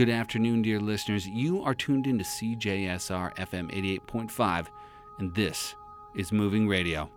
[0.00, 1.28] Good afternoon, dear listeners.
[1.28, 3.70] You are tuned in to CJSR FM
[4.08, 4.68] 88.5,
[5.18, 5.74] and this
[6.16, 7.10] is Moving Radio.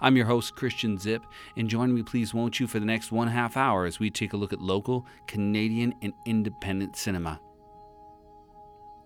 [0.00, 1.24] I'm your host, Christian Zip,
[1.56, 4.32] and join me, please, won't you, for the next one half hour as we take
[4.32, 7.38] a look at local, Canadian, and independent cinema.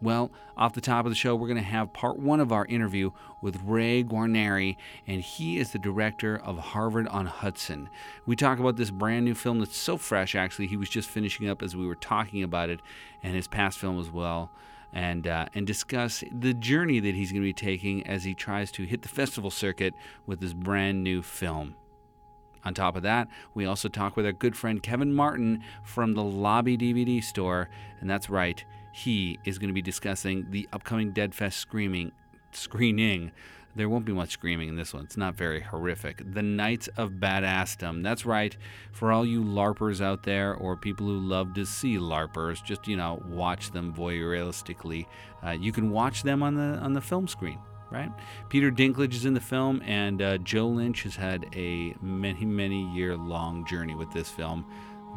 [0.02, 2.64] Well, off the top of the show, we're going to have part one of our
[2.64, 3.10] interview
[3.42, 7.90] with Ray Guarneri, and he is the director of Harvard on Hudson.
[8.24, 10.68] We talk about this brand new film that's so fresh, actually.
[10.68, 12.80] He was just finishing up as we were talking about it,
[13.22, 14.50] and his past film as well.
[14.92, 18.72] And, uh, and discuss the journey that he's going to be taking as he tries
[18.72, 19.94] to hit the festival circuit
[20.26, 21.76] with this brand new film.
[22.64, 26.24] On top of that, we also talk with our good friend Kevin Martin from the
[26.24, 27.68] Lobby DVD store,
[28.00, 32.12] and that's right, he is going to be discussing the upcoming Deadfest screaming
[32.52, 33.32] screening.
[33.76, 35.04] There won't be much screaming in this one.
[35.04, 36.22] It's not very horrific.
[36.34, 38.02] The Knights of Badassdom.
[38.02, 38.56] That's right.
[38.90, 42.96] For all you LARPers out there or people who love to see LARPers, just you
[42.96, 45.06] know, watch them voyeuristically.
[45.46, 47.58] Uh, you can watch them on the on the film screen
[47.90, 48.10] right?
[48.48, 52.88] Peter Dinklage is in the film, and uh, Joe Lynch has had a many, many
[52.94, 54.64] year long journey with this film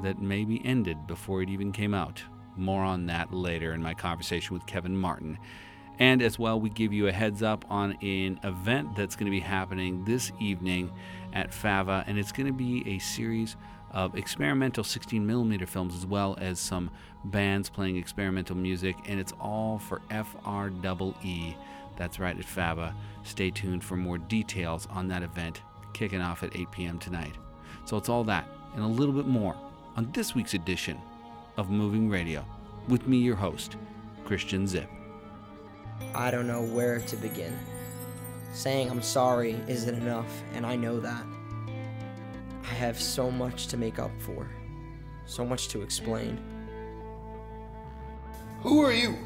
[0.02, 2.24] that maybe ended before it even came out.
[2.56, 5.38] More on that later in my conversation with Kevin Martin.
[6.00, 9.32] And as well, we give you a heads up on an event that's going to
[9.32, 10.92] be happening this evening
[11.34, 13.56] at FAVA, and it's going to be a series
[13.92, 16.90] of experimental 16 millimeter films as well as some
[17.26, 21.56] bands playing experimental music, and it's all for FREE.
[21.96, 22.96] That's right at FAVA.
[23.24, 25.62] Stay tuned for more details on that event
[25.94, 26.98] kicking off at 8 p.m.
[26.98, 27.36] tonight.
[27.86, 29.56] So it's all that and a little bit more
[29.96, 31.00] on this week's edition
[31.58, 32.46] of Moving Radio
[32.88, 33.78] with me, your host,
[34.26, 34.90] Christian Zip.
[36.16, 37.58] I don't know where to begin.
[38.54, 41.24] Saying I'm sorry isn't enough, and I know that.
[42.64, 44.48] I have so much to make up for,
[45.26, 46.40] so much to explain.
[48.62, 49.18] Who are you?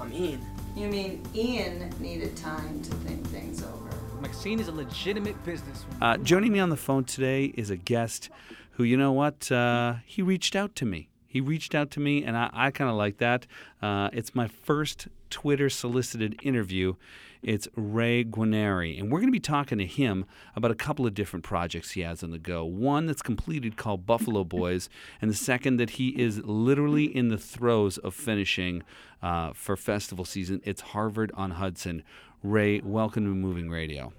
[0.00, 0.44] I'm Ian.
[0.76, 3.90] You mean Ian needed time to think things over?
[4.20, 6.00] Maxine is a legitimate businesswoman.
[6.00, 8.30] Uh, joining me on the phone today is a guest
[8.72, 11.08] who, you know what, uh, he reached out to me.
[11.34, 13.48] He reached out to me, and I, I kind of like that.
[13.82, 16.94] Uh, it's my first Twitter solicited interview.
[17.42, 21.12] It's Ray Guarneri, and we're going to be talking to him about a couple of
[21.12, 22.64] different projects he has on the go.
[22.64, 24.88] One that's completed called Buffalo Boys,
[25.20, 28.84] and the second that he is literally in the throes of finishing
[29.20, 30.60] uh, for festival season.
[30.62, 32.04] It's Harvard on Hudson.
[32.44, 34.12] Ray, welcome to Moving Radio.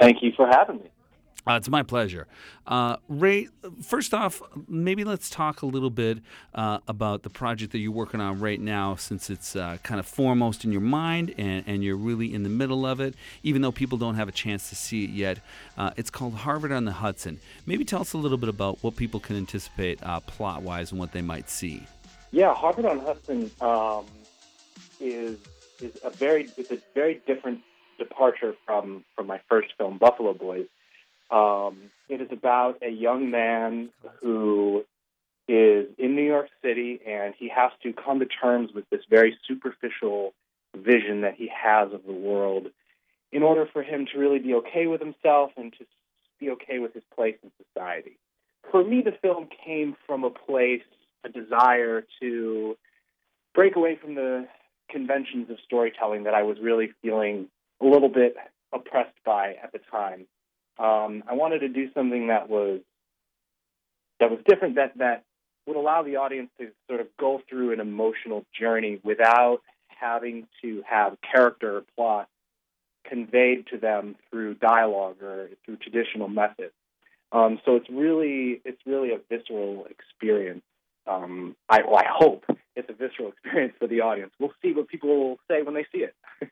[0.00, 0.90] Thank you for having me.
[1.48, 2.26] Uh, it's my pleasure.
[2.66, 3.48] Uh, Ray,
[3.82, 6.18] first off, maybe let's talk a little bit
[6.54, 10.04] uh, about the project that you're working on right now, since it's uh, kind of
[10.06, 13.72] foremost in your mind and, and, you're really in the middle of it, even though
[13.72, 15.38] people don't have a chance to see it yet.
[15.78, 17.40] Uh, it's called Harvard on the Hudson.
[17.64, 21.00] Maybe tell us a little bit about what people can anticipate uh, plot wise and
[21.00, 21.82] what they might see.
[22.30, 24.04] Yeah, Harvard on Hudson um,
[25.00, 25.38] is
[25.80, 27.60] is a very it's a very different
[27.98, 30.66] departure from from my first film, Buffalo Boys
[31.30, 33.90] um, it is about a young man
[34.22, 34.84] who
[35.46, 39.36] is in New York City and he has to come to terms with this very
[39.46, 40.34] superficial
[40.76, 42.66] vision that he has of the world
[43.32, 45.86] in order for him to really be okay with himself and to
[46.38, 48.16] be okay with his place in society.
[48.70, 50.82] For me, the film came from a place,
[51.24, 52.76] a desire to
[53.54, 54.46] break away from the
[54.90, 57.48] conventions of storytelling that I was really feeling
[57.80, 58.36] a little bit
[58.72, 60.26] oppressed by at the time.
[60.78, 62.80] Um, I wanted to do something that was
[64.20, 65.24] that was different that that
[65.66, 70.82] would allow the audience to sort of go through an emotional journey without having to
[70.88, 72.28] have character or plot
[73.04, 76.72] conveyed to them through dialogue or through traditional methods.
[77.32, 80.62] Um, so it's really it's really a visceral experience.
[81.06, 82.44] Um, I, well, I hope
[82.76, 84.32] it's a visceral experience for the audience.
[84.38, 86.14] We'll see what people will say when they see it.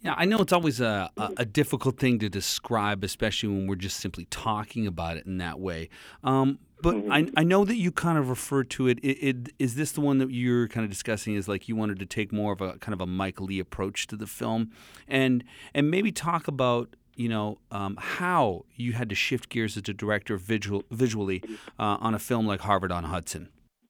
[0.00, 3.76] Yeah, I know it's always a, a, a, difficult thing to describe, especially when we're
[3.76, 5.88] just simply talking about it in that way.
[6.22, 7.34] Um, but I, mm-hmm.
[7.36, 8.98] I know that you kind of referred to it.
[9.02, 9.52] It, it.
[9.58, 11.34] Is this the one that you're kind of discussing?
[11.34, 14.06] Is like you wanted to take more of a kind of a Mike Leigh approach
[14.08, 14.70] to the film,
[15.08, 15.42] and
[15.74, 19.94] and maybe talk about you know um, how you had to shift gears as a
[19.94, 21.42] director visual, visually
[21.78, 23.48] uh, on a film like Harvard on Hudson.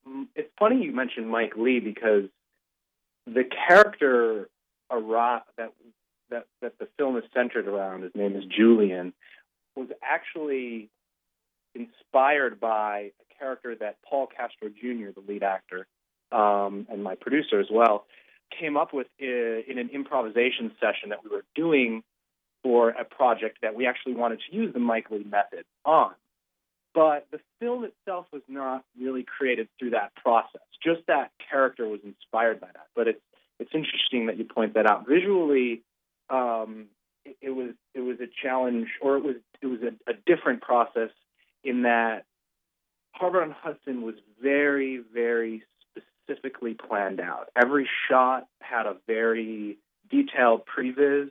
[0.08, 2.24] Mm, it's funny you mentioned Mike Leigh because
[3.26, 4.48] the character
[4.88, 5.72] that
[6.30, 9.12] that, that the film is centered around, his name is Julian,
[9.74, 10.88] was actually
[11.74, 15.86] inspired by a character that Paul Castro Jr., the lead actor,
[16.32, 18.06] um, and my producer as well,
[18.58, 22.02] came up with in an improvisation session that we were doing
[22.62, 26.12] for a project that we actually wanted to use the Mike Leigh method on.
[26.96, 30.62] but the film itself was not really created through that process.
[30.82, 32.86] Just that character was inspired by that.
[32.96, 33.20] But it's
[33.58, 35.06] it's interesting that you point that out.
[35.06, 35.82] Visually,
[36.30, 36.86] um,
[37.24, 40.62] it, it was it was a challenge, or it was it was a, a different
[40.62, 41.10] process
[41.64, 42.24] in that
[43.12, 45.62] Harvard on Hudson was very very
[46.26, 47.48] specifically planned out.
[47.56, 49.78] Every shot had a very
[50.10, 51.30] detailed previs.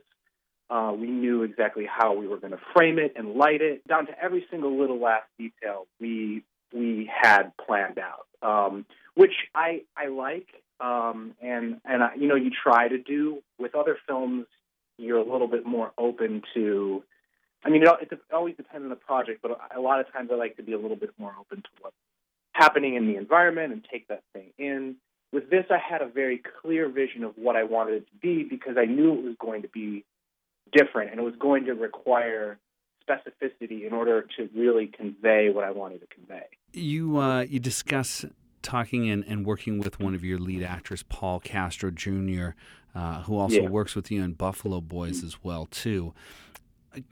[0.68, 4.06] Uh, we knew exactly how we were going to frame it and light it, down
[4.06, 5.86] to every single little last detail.
[6.00, 6.42] We
[6.72, 8.84] we had planned out, um,
[9.14, 10.48] which I I like,
[10.80, 14.46] um, and and I, you know you try to do with other films.
[14.98, 17.02] You're a little bit more open to.
[17.64, 20.36] I mean, it, it always depends on the project, but a lot of times I
[20.36, 21.96] like to be a little bit more open to what's
[22.52, 24.96] happening in the environment and take that thing in.
[25.32, 28.44] With this, I had a very clear vision of what I wanted it to be
[28.48, 30.04] because I knew it was going to be
[30.72, 32.58] different and it was going to require
[33.08, 36.44] specificity in order to really convey what I wanted to convey.
[36.72, 38.24] You uh, you discuss
[38.62, 42.50] talking and, and working with one of your lead actors, Paul Castro Jr.,
[42.96, 43.68] uh, who also yeah.
[43.68, 46.14] works with you in Buffalo Boys as well too.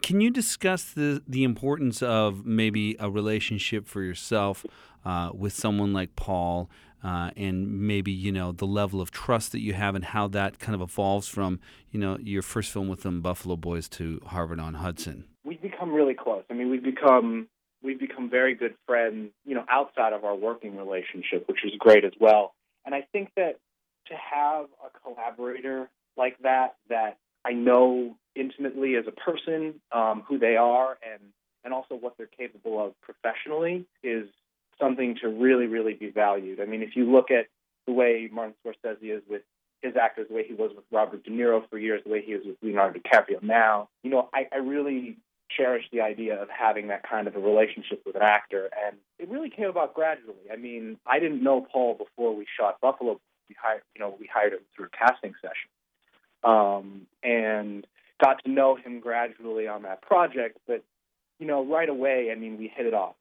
[0.01, 4.65] Can you discuss the the importance of maybe a relationship for yourself
[5.05, 6.71] uh, with someone like Paul,
[7.03, 10.59] uh, and maybe you know the level of trust that you have, and how that
[10.59, 11.61] kind of evolves from
[11.91, 15.27] you know your first film with them, Buffalo Boys, to Harvard on Hudson?
[15.45, 16.45] We've become really close.
[16.51, 17.49] I mean, we've become
[17.83, 22.07] we've become very good friends, you know, outside of our working relationship, which is great
[22.07, 22.55] as well.
[22.87, 23.59] And I think that
[24.07, 30.39] to have a collaborator like that, that I know intimately as a person, um, who
[30.39, 31.21] they are, and
[31.65, 34.29] and also what they're capable of professionally, is
[34.79, 36.61] something to really, really be valued.
[36.61, 37.47] I mean, if you look at
[37.87, 39.43] the way Martin Scorsese is with
[39.83, 42.33] his actors, the way he was with Robert De Niro for years, the way he
[42.33, 45.19] is with Leonardo DiCaprio now, you know, I, I really
[45.55, 49.29] cherish the idea of having that kind of a relationship with an actor, and it
[49.29, 50.51] really came about gradually.
[50.53, 53.21] I mean, I didn't know Paul before we shot Buffalo.
[53.49, 55.71] We hired, you know, we hired him through a casting session,
[56.43, 57.87] um, and
[58.23, 60.59] got to know him gradually on that project.
[60.67, 60.83] But
[61.39, 63.15] you know, right away, I mean, we hit it off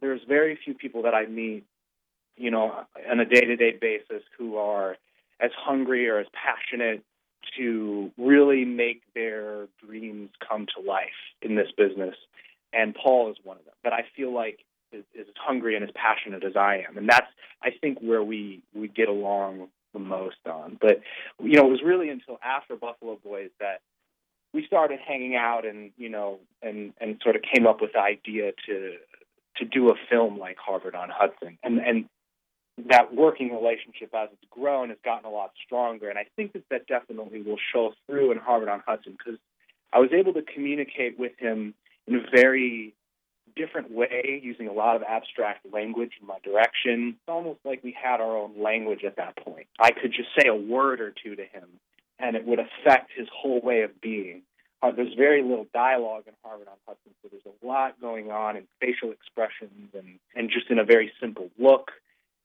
[0.00, 1.64] there's very few people that I meet,
[2.36, 4.96] you know, on a day-to-day basis who are
[5.40, 7.02] as hungry or as passionate
[7.56, 11.08] to really make their dreams come to life
[11.42, 12.14] in this business.
[12.72, 13.74] And Paul is one of them.
[13.82, 14.60] But I feel like
[14.92, 17.26] is, as hungry and as passionate as I am, and that's
[17.62, 20.78] I think where we we get along the most on.
[20.80, 21.00] But
[21.42, 23.80] you know, it was really until after Buffalo Boys that
[24.52, 28.00] we started hanging out and you know and and sort of came up with the
[28.00, 28.94] idea to
[29.56, 31.58] to do a film like Harvard on Hudson.
[31.62, 32.04] And and
[32.88, 36.08] that working relationship as it's grown has gotten a lot stronger.
[36.08, 39.38] And I think that that definitely will show through in Harvard on Hudson because
[39.92, 41.74] I was able to communicate with him
[42.06, 42.94] in a very
[43.60, 47.16] different way, using a lot of abstract language in my direction.
[47.18, 49.66] It's almost like we had our own language at that point.
[49.78, 51.68] I could just say a word or two to him,
[52.18, 54.42] and it would affect his whole way of being.
[54.82, 58.56] Uh, there's very little dialogue in Harvard on Hudson, so there's a lot going on
[58.56, 61.90] in facial expressions and, and just in a very simple look.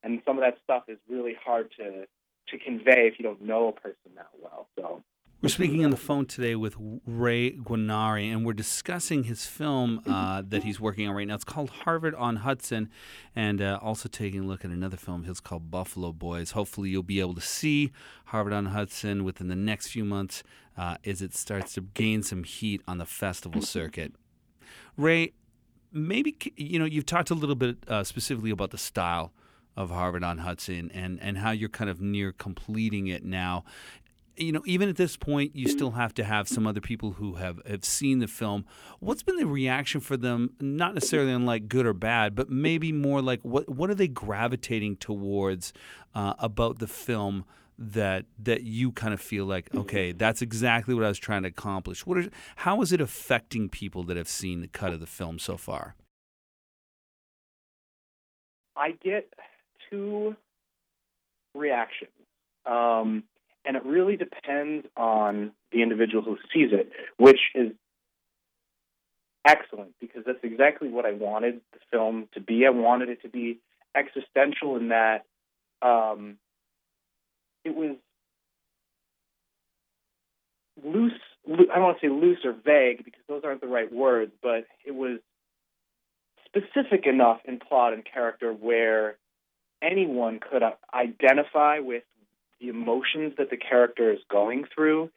[0.03, 2.05] And some of that stuff is really hard to
[2.49, 4.67] to convey if you don't know a person that well.
[4.77, 5.01] So
[5.41, 6.75] we're speaking on the phone today with
[7.05, 11.35] Ray Guarneri, and we're discussing his film uh, that he's working on right now.
[11.35, 12.89] It's called Harvard on Hudson,
[13.35, 15.25] and uh, also taking a look at another film.
[15.27, 16.51] It's called Buffalo Boys.
[16.51, 17.91] Hopefully, you'll be able to see
[18.25, 20.41] Harvard on Hudson within the next few months
[20.77, 24.13] uh, as it starts to gain some heat on the festival circuit.
[24.97, 25.33] Ray,
[25.91, 29.31] maybe you know you've talked a little bit uh, specifically about the style
[29.77, 33.65] of Harvard on Hudson and, and how you're kind of near completing it now
[34.37, 37.35] you know, even at this point, you still have to have some other people who
[37.35, 38.65] have, have seen the film.
[38.99, 40.51] What's been the reaction for them?
[40.59, 44.07] Not necessarily on like good or bad, but maybe more like what what are they
[44.07, 45.73] gravitating towards
[46.13, 47.45] uh, about the film
[47.77, 51.49] that that you kind of feel like okay, that's exactly what I was trying to
[51.49, 52.05] accomplish.
[52.05, 55.39] What are how is it affecting people that have seen the cut of the film
[55.39, 55.95] so far?
[58.77, 59.33] I get
[59.89, 60.35] two
[61.53, 62.11] reactions.
[62.65, 63.23] Um,
[63.65, 67.71] and it really depends on the individual who sees it, which is
[69.45, 72.65] excellent because that's exactly what I wanted the film to be.
[72.65, 73.59] I wanted it to be
[73.95, 75.25] existential in that
[75.81, 76.37] um,
[77.63, 77.95] it was
[80.83, 81.13] loose.
[81.47, 84.65] I don't want to say loose or vague because those aren't the right words, but
[84.85, 85.19] it was
[86.45, 89.17] specific enough in plot and character where
[89.81, 92.03] anyone could identify with
[92.59, 95.09] the emotions that the character is going through,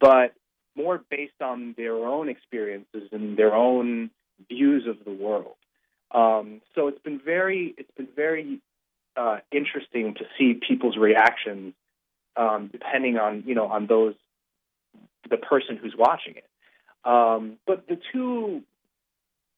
[0.00, 0.34] but
[0.76, 4.10] more based on their own experiences and their own
[4.48, 5.54] views of the world.
[6.10, 8.60] Um, so it's been very it's been very
[9.16, 11.74] uh, interesting to see people's reactions
[12.36, 14.14] um, depending on you know on those
[15.28, 16.48] the person who's watching it.
[17.04, 18.62] Um, but the two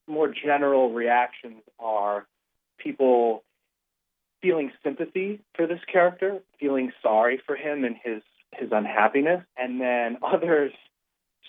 [0.07, 2.27] more general reactions are
[2.79, 3.44] people
[4.45, 8.23] feeling sympathy for this character, feeling sorry for him and his
[8.53, 10.73] his unhappiness, and then others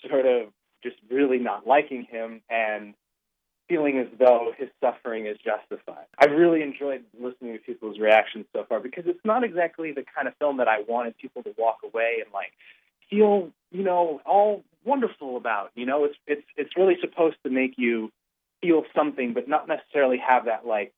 [0.08, 0.48] sort of
[0.82, 2.94] just really not liking him and
[3.68, 6.06] feeling as though his suffering is justified.
[6.18, 10.28] I've really enjoyed listening to people's reactions so far because it's not exactly the kind
[10.28, 12.52] of film that I wanted people to walk away and like
[13.10, 15.70] feel, you know, all wonderful about.
[15.74, 18.10] You know, it's it's it's really supposed to make you
[18.62, 20.94] feel something, but not necessarily have that like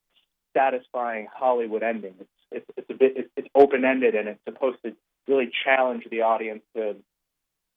[0.58, 2.14] satisfying Hollywood ending.
[2.20, 4.92] It's it's, it's a bit it's, it's open ended and it's supposed to
[5.26, 6.96] really challenge the audience to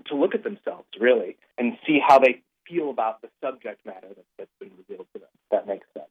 [0.08, 4.26] to look at themselves really and see how they feel about the subject matter that,
[4.38, 5.30] that's been revealed to them.
[5.52, 6.08] That makes sense.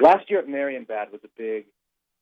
[0.00, 1.66] Last year at Marienbad was a big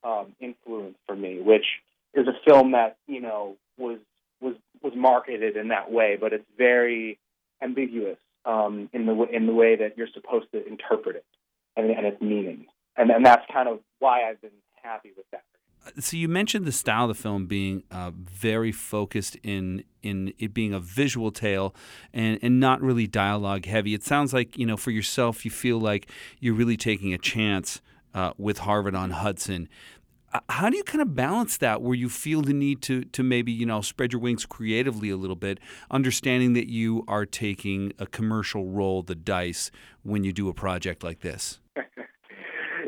[0.03, 1.65] um, influence for me, which
[2.13, 3.99] is a film that you know was
[4.41, 7.19] was was marketed in that way, but it's very
[7.61, 11.25] ambiguous um, in the in the way that you're supposed to interpret it
[11.75, 14.51] and, and its meaning, and and that's kind of why I've been
[14.83, 15.43] happy with that
[15.99, 20.53] so you mentioned the style of the film being uh, very focused in in it
[20.53, 21.75] being a visual tale
[22.13, 23.93] and and not really dialogue heavy.
[23.93, 26.09] It sounds like you know for yourself you feel like
[26.39, 27.81] you're really taking a chance
[28.13, 29.69] uh, with Harvard on Hudson.
[30.33, 33.23] Uh, how do you kind of balance that where you feel the need to to
[33.23, 35.59] maybe you know spread your wings creatively a little bit,
[35.91, 39.69] understanding that you are taking a commercial role, the dice,
[40.03, 41.59] when you do a project like this?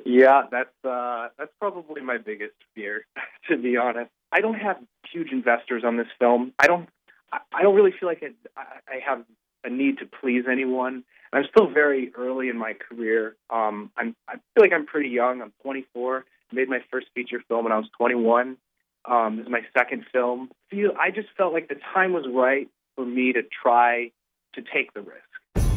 [0.07, 3.05] Yeah, that's uh, that's probably my biggest fear,
[3.49, 4.09] to be honest.
[4.31, 4.77] I don't have
[5.11, 6.53] huge investors on this film.
[6.59, 6.87] I don't.
[7.29, 8.23] I don't really feel like
[8.55, 9.25] I, I have
[9.65, 11.03] a need to please anyone.
[11.33, 13.35] I'm still very early in my career.
[13.49, 14.15] Um, I'm.
[14.29, 15.41] I feel like I'm pretty young.
[15.41, 16.23] I'm 24.
[16.53, 18.55] Made my first feature film when I was 21.
[19.03, 20.49] Um, this is my second film.
[20.71, 20.91] Feel.
[20.97, 24.11] I just felt like the time was right for me to try
[24.55, 25.67] to take the risk.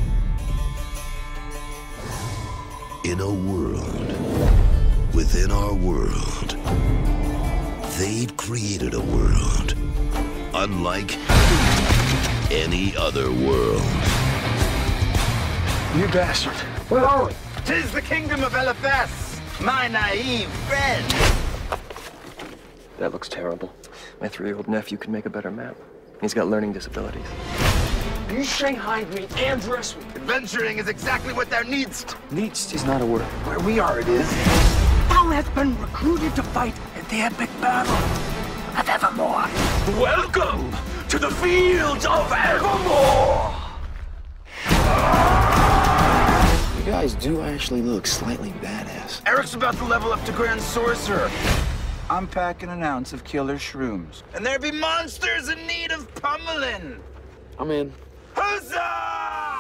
[3.03, 3.70] In a world
[5.21, 6.57] within our world.
[7.99, 9.75] They've created a world
[10.55, 11.15] unlike
[12.51, 13.83] any other world.
[15.95, 16.55] You bastard.
[16.89, 17.33] Where are we?
[17.67, 21.05] Tis the kingdom of Eliphas, my naive friend.
[22.99, 23.75] That looks terrible.
[24.23, 25.77] My three-year-old nephew can make a better map.
[26.23, 27.27] He's got learning disabilities.
[28.31, 30.05] You shanghaied me and dressed me.
[30.15, 32.17] Adventuring is exactly what thou needst.
[32.31, 33.21] Needst is not a word.
[33.45, 34.90] Where we are, it is.
[35.31, 37.95] Thou hast been recruited to fight in the epic battle
[38.77, 39.47] of Evermore.
[40.03, 40.73] Welcome
[41.09, 43.55] to the fields of Evermore!
[46.77, 49.23] You guys do actually look slightly badass.
[49.25, 51.31] Eric's about to level up to Grand Sorcerer.
[52.11, 54.25] I'm packing an ounce of killer shrooms.
[54.35, 56.99] And there be monsters in need of pummeling.
[57.57, 57.93] I'm in.
[58.35, 59.60] Huzzah!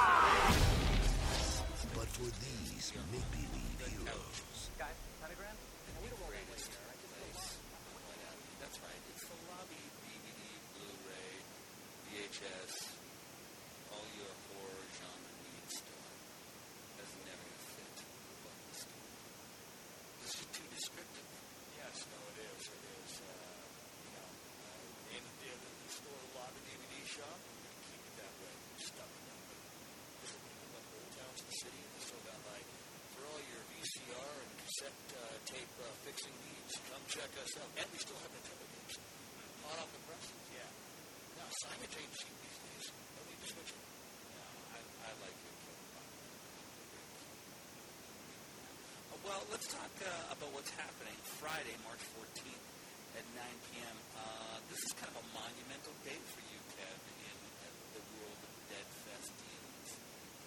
[37.41, 37.73] Check us out.
[37.81, 38.29] And we still have.
[39.65, 40.67] Hot off the presses, yeah.
[41.41, 42.85] Now, Simon James cheap these days.
[42.93, 43.73] Need to switch.
[43.73, 44.45] No,
[44.77, 44.79] I,
[45.09, 45.57] I like it.
[49.09, 52.67] Uh, well, let's talk uh, about what's happening Friday, March 14th
[53.17, 53.97] at 9 p.m.
[54.19, 58.41] Uh, this is kind of a monumental day for you, Kev, in, in the world
[58.43, 59.87] of Dead Festians.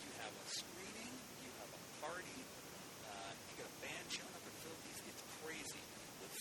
[0.04, 2.40] You have a screening, you have a party,
[3.08, 5.00] uh, you got a band showing up in Philippines.
[5.10, 5.84] It's crazy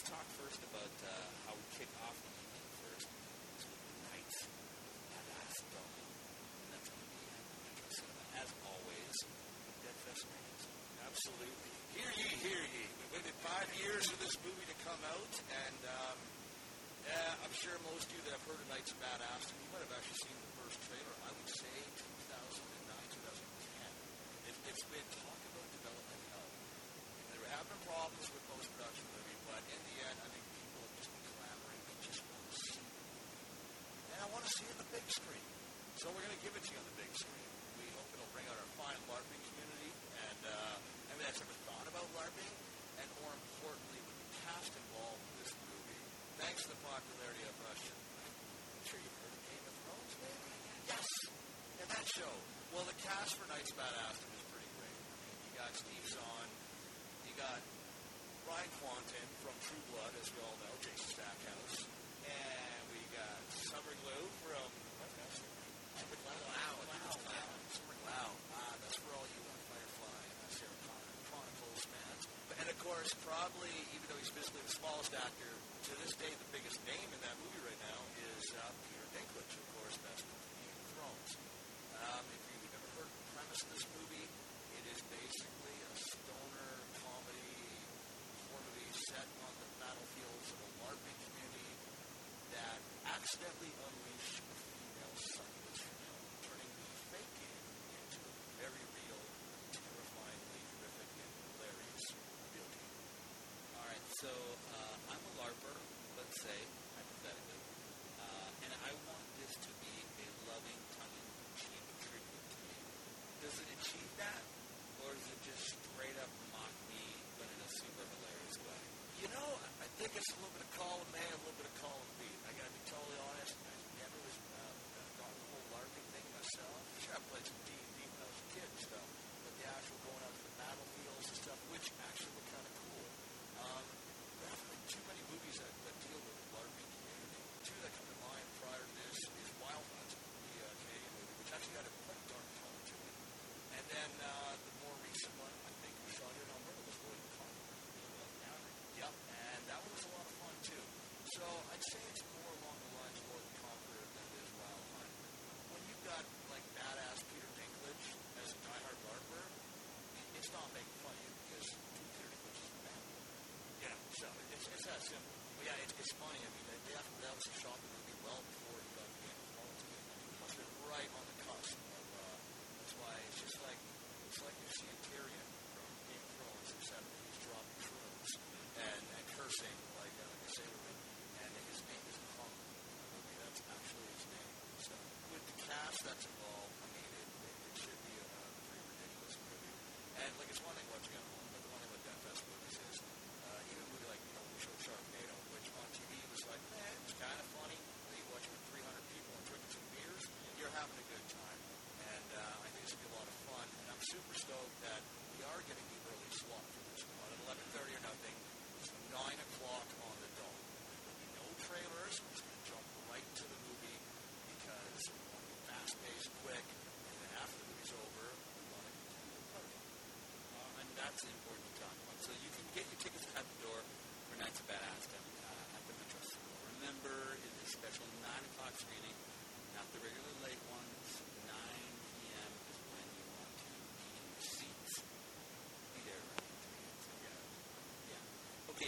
[0.02, 1.12] let's about uh,
[1.44, 3.04] how we kick off the evening first.
[3.12, 4.52] With the Knights of
[5.12, 5.88] Badassdom.
[5.92, 9.14] And that's going to be at Metro Cinema, as always,
[9.84, 10.64] Dead Fest ratings.
[11.04, 11.72] Absolutely.
[11.92, 12.84] Hear ye, hear ye.
[12.88, 15.32] We waited five years for this movie to come out,
[15.68, 16.16] and um,
[17.04, 19.20] yeah, I'm sure most of you that have heard of Knights of Bad
[53.22, 54.98] last for Knights of Badassdom was pretty great.
[54.98, 56.48] I mean, you got Steve Zahn,
[57.22, 57.62] you got
[58.50, 61.86] Ryan Kwanten from True Blood, as we all know, Jason Stackhouse,
[62.26, 64.66] and we got Summer Glue from
[64.98, 65.38] what's that?
[65.38, 66.34] Summer Glau.
[66.34, 67.46] Wow, wow, wow.
[67.70, 68.26] Summer Glau.
[68.58, 72.14] Ah, that's for all you on Firefly and Sarah Connor Chronicles, man.
[72.58, 76.50] And of course, probably even though he's basically the smallest actor to this day, the
[76.50, 78.00] biggest name in that movie right now
[78.34, 81.30] is uh, Peter Dinklage, of course, best Game of Thrones.
[82.02, 82.26] Um,
[83.62, 84.26] watch this movie,
[84.74, 87.54] it is basically a stoner comedy
[88.50, 91.70] formative set on the battlefields of a LARPing community
[92.58, 93.70] that accidentally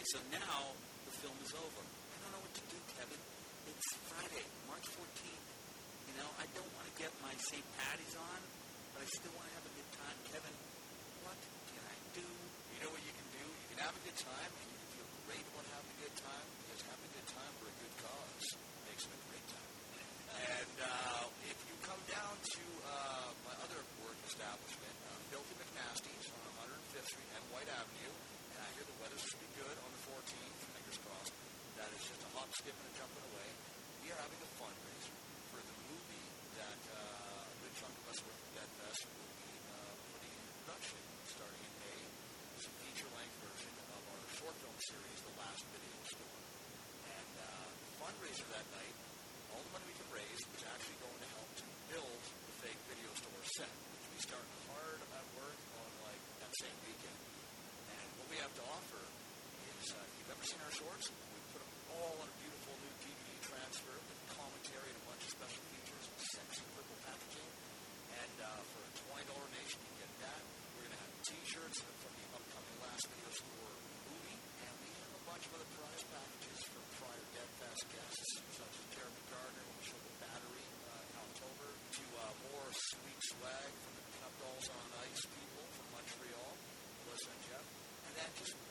[0.05, 0.61] so now
[1.07, 1.84] the film is over.
[48.35, 48.95] fundraiser that night,
[49.55, 52.81] all the money we could raise was actually going to help to build the fake
[52.91, 57.19] video store set, which we started hard at work on like that same weekend.
[57.95, 59.03] And what we have to offer
[59.79, 62.75] is, uh, if you've ever seen our shorts, we put them all on a beautiful
[62.83, 67.51] new DVD transfer with commentary and a bunch of special features, sexy purple packaging.
[68.19, 70.43] And uh, for a $20 donation, you get that.
[70.75, 72.04] We're going to have t-shirts and a
[88.25, 88.64] Thank you.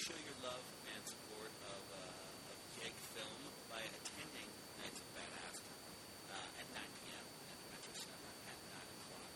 [0.00, 0.64] You show your love
[0.96, 3.36] and support of, uh, of Jake Film
[3.68, 4.48] by attending
[4.80, 7.26] Nights of Badass uh, at 9 p.m.
[7.52, 9.28] at the Metro Center at 9 o'clock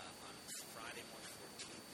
[0.00, 0.34] uh, on
[0.72, 1.88] Friday, March 14th.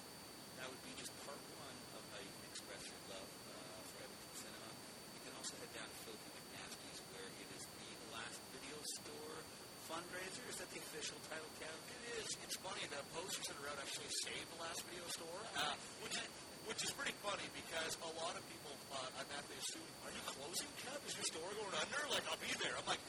[0.63, 4.07] That would be just part one of how you can express your love uh, for
[4.07, 4.71] Edmonton Cinema.
[5.19, 9.37] You can also head down to Filthy McNasty's where it is the last video store
[9.91, 10.45] fundraiser.
[10.55, 11.79] Is that the official title, Kev?
[11.91, 12.31] It is.
[12.47, 12.87] It's funny.
[12.95, 15.75] The posters that are out actually say the last video store, uh,
[16.07, 16.15] which
[16.67, 20.13] which is pretty funny because a lot of people, uh, I'm at they assume, are
[20.13, 20.99] you closing, Kev?
[21.07, 22.01] Is your store going under?
[22.09, 22.73] Like, I'll be there.
[22.73, 23.03] I'm like,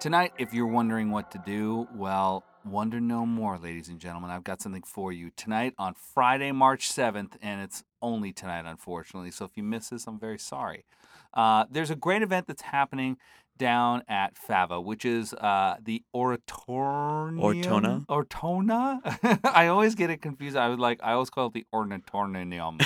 [0.00, 4.30] Tonight, if you're wondering what to do, well, wonder no more, ladies and gentlemen.
[4.30, 5.30] I've got something for you.
[5.36, 9.30] Tonight on Friday, March 7th, and it's only tonight, unfortunately.
[9.30, 10.86] So if you miss this, I'm very sorry.
[11.34, 13.18] Uh, there's a great event that's happening
[13.58, 17.38] down at Fava, which is uh, the Oratorium.
[17.38, 18.06] Ortona?
[18.06, 19.40] Ortona?
[19.54, 20.56] I always get it confused.
[20.56, 22.80] I was like, I always call it the Ornatorium.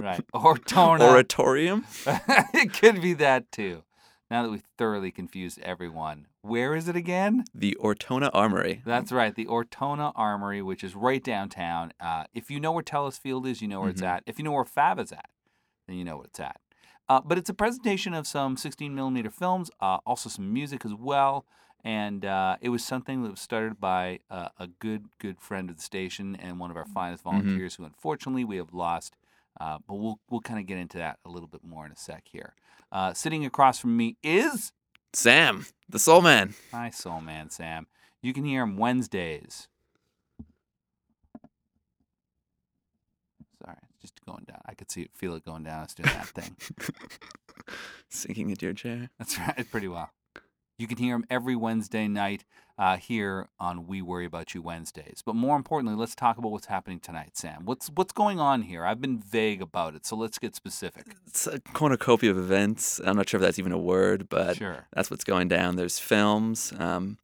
[0.00, 0.26] right.
[0.34, 1.08] Ortona.
[1.08, 1.86] Oratorium?
[2.52, 3.84] it could be that too.
[4.28, 7.44] Now that we've thoroughly confused everyone, where is it again?
[7.54, 8.82] The Ortona Armory.
[8.84, 11.92] That's right, the Ortona Armory, which is right downtown.
[12.00, 14.06] Uh, if you know where Telus Field is, you know where it's Mhm.
[14.08, 14.22] at.
[14.26, 15.30] If you know where Fab is at,
[15.86, 16.60] then you know what it's at.
[17.08, 20.94] Uh, but it's a presentation of some 16 millimeter films, uh, also some music as
[20.94, 21.44] well.
[21.84, 25.76] And uh, it was something that was started by uh, a good, good friend of
[25.76, 29.16] the station and one of our finest volunteers, who unfortunately we have lost.
[29.60, 31.96] Uh, but we'll we'll kind of get into that a little bit more in a
[31.96, 32.54] sec here.
[32.92, 34.72] Uh, sitting across from me is
[35.14, 36.54] Sam, the Soul Man.
[36.72, 37.86] Hi, Soul Man Sam.
[38.22, 39.68] You can hear him Wednesdays.
[43.62, 44.62] Sorry, it's just going down.
[44.64, 45.84] I could see it, feel it going down.
[45.84, 46.56] It's doing that thing.
[48.08, 49.10] Sinking into your chair.
[49.18, 50.10] That's right, pretty well.
[50.82, 52.44] You can hear him every Wednesday night
[52.76, 55.22] uh, here on We Worry About You Wednesdays.
[55.24, 57.64] But more importantly, let's talk about what's happening tonight, Sam.
[57.64, 58.84] What's what's going on here?
[58.84, 61.14] I've been vague about it, so let's get specific.
[61.28, 63.00] It's a cornucopia of events.
[63.04, 64.88] I'm not sure if that's even a word, but Sure.
[64.92, 65.76] that's what's going down.
[65.76, 67.18] There's films, um,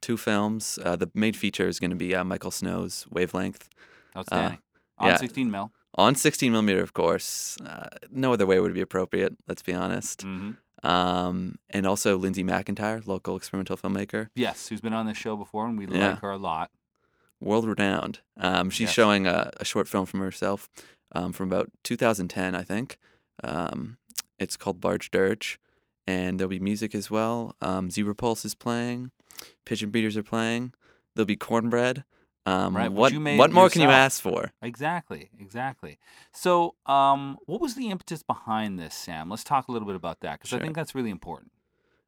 [0.00, 0.78] two films.
[0.82, 3.68] Uh, the main feature is going to be uh, Michael Snow's Wavelength.
[4.16, 4.58] Outstanding.
[4.98, 5.16] Uh, On yeah.
[5.18, 5.70] 16 mil.
[5.96, 7.58] On 16 millimeter, of course.
[7.60, 9.36] Uh, no other way would be appropriate.
[9.46, 10.24] Let's be honest.
[10.24, 10.56] Mhm.
[10.82, 15.66] Um, and also Lindsay McIntyre, local experimental filmmaker, Yes, who's been on this show before,
[15.66, 16.10] and we Yeah.
[16.10, 16.70] like her a lot.
[17.40, 18.20] world renowned.
[18.36, 18.92] Um, she's Yes.
[18.94, 20.68] showing a, a short film from herself
[21.12, 22.98] um, from about 2010, I think.
[23.42, 23.98] Um,
[24.38, 25.58] it's called Barge Dirge,
[26.06, 27.56] and there'll be music as well.
[27.60, 29.10] Um, Zebra Pulse is playing,
[29.64, 30.72] Pigeon Beaters are playing.
[31.14, 32.04] There'll be cornbread.
[32.44, 32.90] Um, right?
[32.90, 34.50] what what more can you ask for?
[34.62, 35.98] Exactly, exactly.
[36.32, 39.30] So, um, what was the impetus behind this, Sam?
[39.30, 41.52] Let's talk a little bit about that because I think that's really important.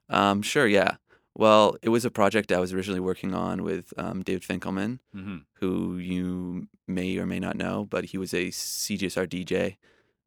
[0.09, 0.97] Um, sure, yeah.
[1.37, 5.45] Well, it was a project I was originally working on with um, David Finkelman, Mhm.
[5.55, 9.77] who you may or may not know, but he was a CJSR DJ,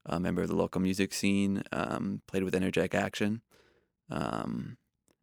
[0.05, 3.41] a member of the local music scene, um, played with Energetic Action,
[4.09, 4.77] um,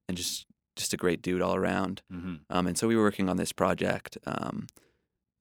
[0.08, 2.02] and just just a great dude all around.
[2.12, 2.40] Mhm.
[2.50, 4.66] Um, and so we were working on this project, um,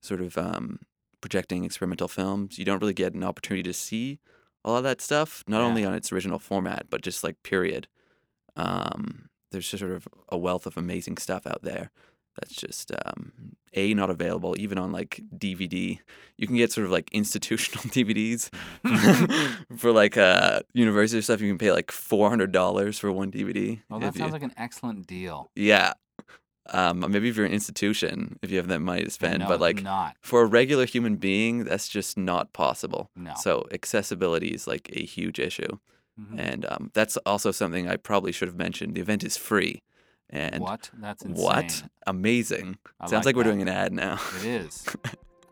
[0.02, 0.80] sort of um,
[1.20, 2.58] projecting experimental films.
[2.58, 4.20] You don't really get an opportunity to see
[4.64, 5.64] a lot of that stuff, not Yeah.
[5.66, 7.88] only on its original format, but just like period.
[8.56, 11.90] Um, there's just sort of a wealth of amazing stuff out there
[12.40, 13.32] that's just um,
[13.72, 15.98] a not available even on like DVD.
[16.36, 18.50] You can get sort of like institutional DVDs
[19.78, 21.40] for like uh university stuff.
[21.40, 23.80] You can pay like four hundred dollars for one DVD.
[23.88, 25.50] Well, that sounds you- like an excellent deal.
[25.54, 25.94] yeah.
[26.70, 29.60] Um, maybe if you're an institution, if you have that money to spend, no, but
[29.60, 30.16] like not.
[30.22, 33.10] for a regular human being, that's just not possible.
[33.14, 33.34] No.
[33.38, 35.76] So accessibility is like a huge issue,
[36.18, 36.38] Mhm.
[36.40, 38.94] and um, that's also something I probably should have mentioned.
[38.94, 39.82] The event is free,
[40.34, 40.90] and What?
[40.98, 41.42] That's insane.
[41.44, 42.78] what amazing!
[43.00, 44.18] I Sounds like like, we're doing an ad now.
[44.40, 44.86] It is.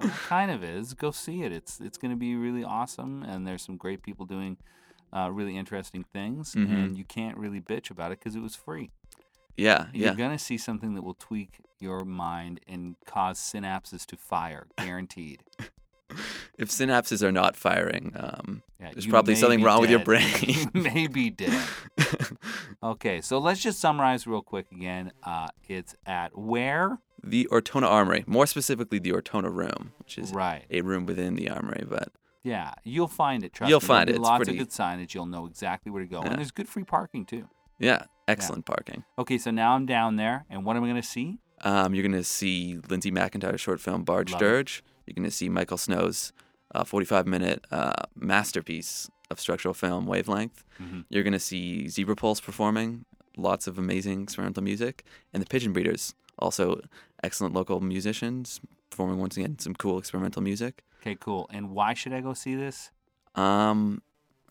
[0.04, 0.94] It kind of is.
[0.94, 1.52] Go see it.
[1.52, 4.56] It's it's going to be really awesome, and there's some great people doing
[5.12, 6.72] uh, really interesting things, Mhm.
[6.74, 8.90] and you can't really bitch about it because it was free.
[9.56, 10.14] yeah, You're yeah.
[10.14, 15.44] going to see something that will tweak your mind and cause synapses to fire, guaranteed.
[16.58, 20.28] If synapses are not firing, um, Yeah, there's probably something wrong with your brain.
[20.42, 21.66] you may be dead.
[22.82, 25.12] Okay, so let's just summarize real quick again.
[25.22, 26.98] Uh, it's at where?
[27.24, 30.64] the Ortona Armory, more specifically the Ortona Room, which is Right.
[30.70, 32.08] a room within the armory, but
[32.42, 33.52] Yeah, you'll find it.
[33.52, 33.86] Trust You'll me.
[33.86, 34.16] Find it.
[34.16, 35.14] It's Lots pretty- of good signage.
[35.14, 36.30] You'll know exactly where to go, Yeah.
[36.30, 37.48] and there's good free parking too.
[37.78, 39.04] yeah, excellent parking.
[39.16, 41.38] Okay, so now I'm down there, and what am I going to see?
[41.60, 44.44] Um, you're going to see Lindsay McIntyre's short film Barge Love it.
[44.44, 44.82] Dirge.
[45.06, 46.32] You're going to see Michael Snow's
[46.74, 50.64] uh, 45 minute uh, masterpiece of structural film Wavelength.
[50.80, 51.04] Mhm.
[51.08, 53.04] You're going to see Zebra Pulse performing
[53.36, 55.04] lots of amazing experimental music.
[55.32, 56.82] And the Pigeon Breeders, also
[57.24, 60.84] excellent local musicians, performing once again some cool experimental music.
[61.00, 61.48] Okay, cool.
[61.50, 62.90] And why should I go see this?
[63.34, 64.02] Um,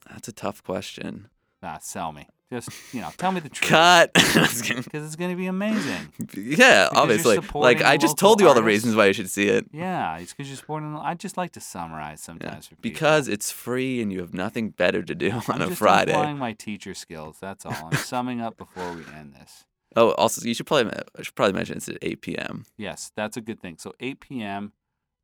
[0.10, 1.30] that's a tough question.
[1.64, 2.28] Ah, sell me.
[2.52, 3.70] Just you know, tell me the truth.
[3.70, 4.12] Cut.
[4.34, 4.62] Because
[5.06, 6.10] it's going to be amazing.
[6.36, 7.38] yeah, Because obviously.
[7.54, 9.68] Like I just told you all the reasons why you should see it.
[9.72, 10.96] Yeah, it's because you're supporting.
[10.98, 12.82] I just like to summarize sometimes for people.
[12.92, 16.12] Because it's free and you have nothing better to do on I'm a just Friday.
[16.12, 17.38] applying my teacher skills.
[17.40, 17.74] That's all.
[17.92, 19.64] I'm summing up before we end this.
[19.96, 22.66] Oh, also, you should probably I should probably mention it's at 8 p.m.
[22.78, 23.78] Yes, that's a good thing.
[23.78, 24.74] So 8 p.m.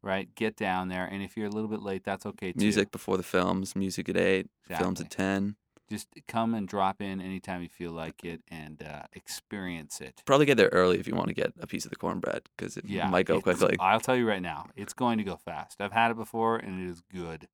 [0.04, 2.60] Right, get down there, and if you're a little bit late, that's okay too.
[2.60, 5.56] Music before the films, music at 8, films at 10.
[5.90, 10.22] Just come and drop in anytime you feel like it, and uh, experience it.
[10.26, 12.76] Probably get there early if you want to get a piece of the cornbread because
[12.76, 13.78] it Yeah, might go quickly.
[13.80, 15.80] I'll tell you right now, it's going to go fast.
[15.80, 17.48] I've had it before, and it is good.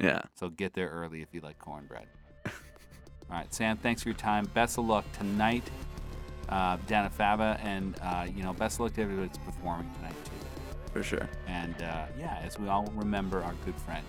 [0.00, 0.22] Yeah.
[0.34, 2.06] So get there early if you like cornbread.
[2.46, 2.52] All
[3.36, 3.76] right, Sam.
[3.76, 4.46] Thanks for your time.
[4.54, 5.68] Best of luck tonight
[6.48, 9.90] uh, down at Fava, and uh, you know, best of luck to everybody that's performing
[9.94, 10.30] tonight too.
[10.92, 11.28] For sure.
[11.46, 14.04] And uh, yeah, as we all remember our good friend.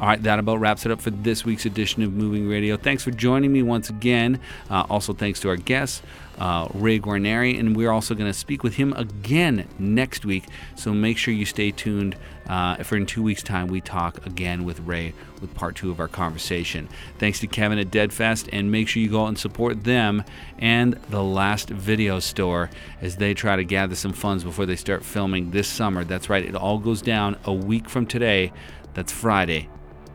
[0.00, 2.78] All right, that about wraps it up for this week's edition of Moving Radio.
[2.78, 4.40] Thanks for joining me once again.
[4.70, 6.02] Uh, also, thanks to our guest,
[6.38, 10.46] uh, Ray Guarneri, and we're also going to speak with him again next week.
[10.74, 12.16] So make sure you stay tuned.
[12.48, 16.00] Uh, for in two weeks' time, we talk again with Ray with part two of
[16.00, 16.88] our conversation.
[17.18, 20.24] Thanks to Kevin at Deadfest, and make sure you go out and support them
[20.58, 22.70] and the Last Video Store
[23.02, 26.04] as they try to gather some funds before they start filming this summer.
[26.04, 28.50] That's right, it all goes down a week from today.
[28.94, 29.68] That's Friday,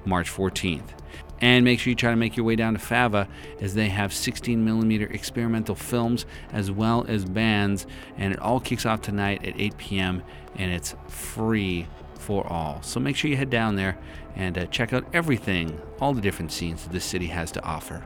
[0.05, 0.89] March 14th.
[1.41, 3.27] And make sure you try to make your way down to Fava
[3.59, 7.85] as they have 16 millimeter experimental films as well as bands.
[8.17, 10.23] And it all kicks off tonight at 8 p.m.
[10.55, 11.87] and it's free
[12.17, 12.81] for all.
[12.81, 13.97] So make sure you head down there
[14.35, 18.05] and uh, check out everything, all the different scenes that this city has to offer.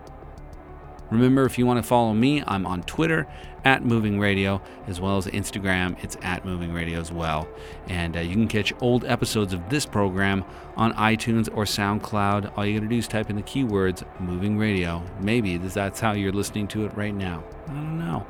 [1.12, 3.28] Remember, if you want to follow me, I'm on Twitter
[3.66, 6.02] at Moving Radio, as well as Instagram.
[6.04, 7.48] It's at Moving Radio as well.
[7.88, 10.46] And uh, you can catch old episodes of this program
[10.76, 12.58] on iTunes or SoundCloud.
[12.58, 15.04] All you got to do is type in the keywords Moving Radio.
[15.20, 17.44] Maybe that's how you're listening to it right now.
[17.68, 18.26] I don't know.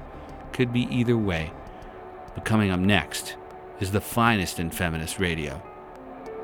[0.54, 1.52] Could be either way.
[2.34, 3.36] But coming up next
[3.80, 5.62] is the finest in feminist radio.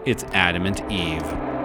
[0.06, 1.65] It's Adamant Eve.